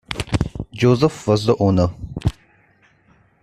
[0.73, 1.89] Joseph was the Owner.